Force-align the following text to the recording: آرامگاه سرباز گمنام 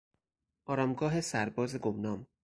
آرامگاه 0.65 1.21
سرباز 1.21 1.75
گمنام 1.77 2.27